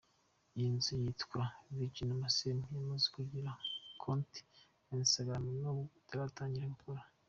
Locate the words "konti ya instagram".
4.01-5.43